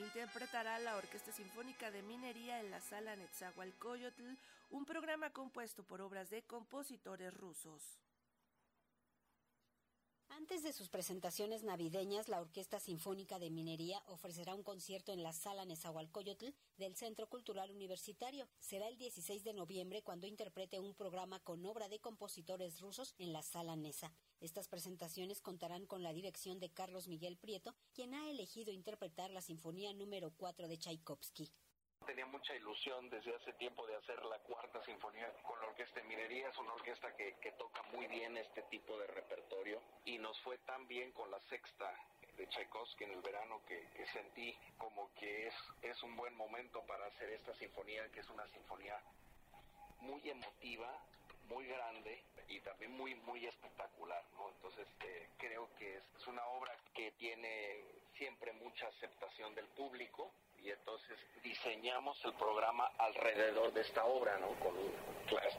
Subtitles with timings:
[0.00, 4.36] interpretará la Orquesta Sinfónica de Minería en la Sala Netzahualcoyotl,
[4.70, 8.03] un programa compuesto por obras de compositores rusos.
[10.44, 15.32] Antes de sus presentaciones navideñas, la Orquesta Sinfónica de Minería ofrecerá un concierto en la
[15.32, 18.46] Sala Nezahualcóyotl del Centro Cultural Universitario.
[18.60, 23.32] Será el 16 de noviembre cuando interprete un programa con obra de compositores rusos en
[23.32, 24.12] la Sala Nesa.
[24.38, 29.40] Estas presentaciones contarán con la dirección de Carlos Miguel Prieto, quien ha elegido interpretar la
[29.40, 31.50] Sinfonía número 4 de Tchaikovsky.
[32.06, 36.06] Tenía mucha ilusión desde hace tiempo de hacer la cuarta sinfonía con la Orquesta de
[36.06, 36.50] Minería.
[36.50, 39.73] Es una orquesta que, toca muy bien este tipo de repertorio
[40.24, 41.94] nos fue tan bien con la sexta
[42.38, 47.04] de Tchaikovsky en el verano que, sentí como que es, es un buen momento para
[47.08, 48.98] hacer esta sinfonía, que es una sinfonía
[50.00, 50.98] muy emotiva,
[51.50, 54.48] muy grande y también muy muy espectacular, ¿no?
[54.48, 57.84] Entonces eh, creo que es, una obra que tiene
[58.16, 64.58] siempre mucha aceptación del público y entonces diseñamos el programa alrededor de esta obra, ¿no?
[64.58, 64.90] Con un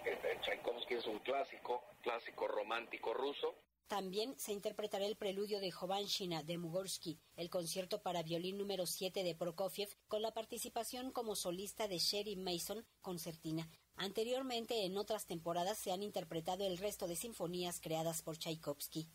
[0.06, 3.54] eh, Tchaikovsky es un clásico, clásico romántico ruso.
[3.88, 9.24] También se interpretará el preludio de Jovanshina de Mugorsky, el concierto para violín número 7
[9.24, 13.70] de Prokofiev, con la participación como solista de Sherry Mason, concertina.
[13.96, 19.08] Anteriormente, en otras temporadas, se han interpretado el resto de sinfonías creadas por Tchaikovsky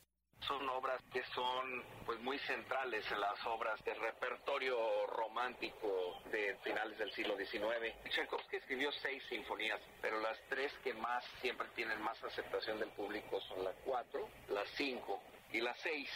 [0.47, 6.99] son obras que son pues muy centrales en las obras del repertorio romántico de finales
[6.99, 7.95] del siglo XIX.
[8.09, 13.41] Tchaikovsky escribió seis sinfonías, pero las tres que más siempre tienen más aceptación del público
[13.43, 15.21] son la cuatro, las cinco
[15.53, 16.09] y las seis.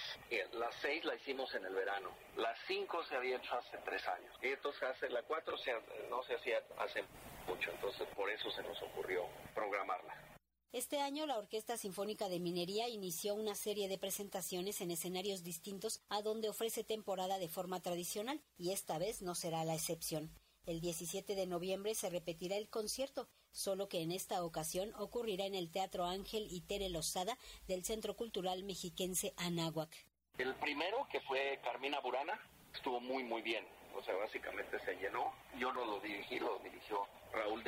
[0.52, 2.10] Las seis la hicimos en el verano.
[2.36, 4.36] Las cinco se había hecho hace tres años.
[4.42, 5.72] Y entonces hace la cuatro se,
[6.08, 7.04] no se hacía hace
[7.46, 10.33] mucho, entonces por eso se nos ocurrió programarla.
[10.74, 16.02] Este año la Orquesta Sinfónica de Minería inició una serie de presentaciones en escenarios distintos
[16.08, 20.32] a donde ofrece temporada de forma tradicional y esta vez no será la excepción.
[20.66, 25.54] El 17 de noviembre se repetirá el concierto, solo que en esta ocasión ocurrirá en
[25.54, 27.38] el Teatro Ángel y Tere Lozada
[27.68, 29.94] del Centro Cultural Mexiquense Anáhuac.
[30.38, 32.36] El primero, que fue Carmina Burana,
[32.74, 33.64] estuvo muy muy bien
[33.96, 35.32] o sea, básicamente se llenó.
[35.58, 37.62] Yo no lo dirigí, lo dirigió Raúl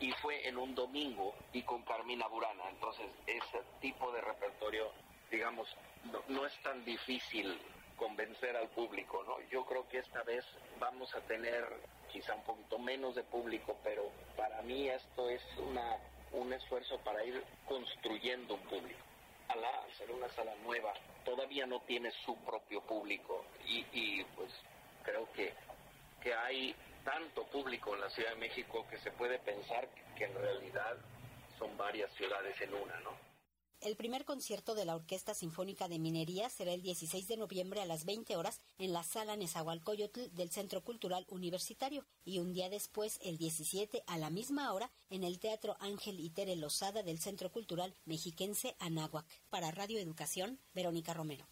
[0.00, 2.68] Y fue en un domingo y con Carmina Burana.
[2.70, 4.90] Entonces, ese tipo de repertorio,
[5.30, 5.68] digamos,
[6.28, 7.58] no, es tan difícil
[7.96, 9.40] convencer al público, ¿no?
[9.50, 10.44] Yo creo que esta vez
[10.78, 11.64] vamos a tener
[12.12, 15.96] quizá un poquito menos de público, pero para mí esto es una,
[16.32, 19.00] un esfuerzo para ir construyendo un público.
[19.48, 19.60] Al
[19.94, 20.92] ser una sala nueva,
[21.24, 24.50] todavía no tiene su propio público y, y pues
[25.02, 25.54] creo que,
[26.22, 26.76] que hay
[27.08, 30.96] tanto público en la Ciudad de México que se puede pensar que en realidad
[31.58, 33.16] son varias ciudades en una, ¿no?
[33.80, 37.86] El primer concierto de la Orquesta Sinfónica de Minería será el 16 de noviembre a
[37.86, 43.20] las 20 horas en la Sala Nezahualcóyotl del Centro Cultural Universitario y un día después,
[43.22, 47.52] el 17 a la misma hora, en el Teatro Ángel y Tere Lozada del Centro
[47.52, 49.26] Cultural Mexiquense Anáhuac.
[49.48, 51.46] Para Radio Educación, Verónica Romero.